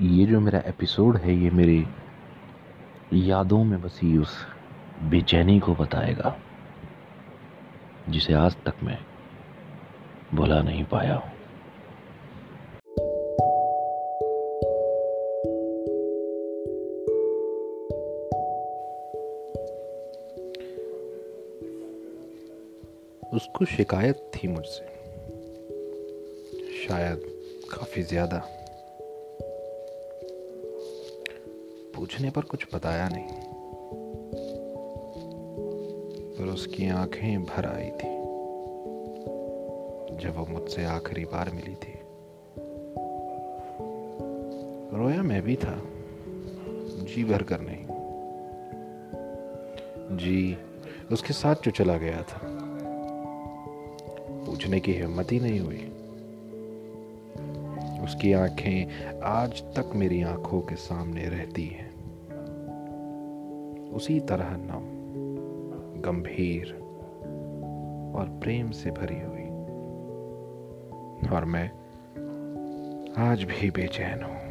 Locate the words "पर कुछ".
32.30-32.66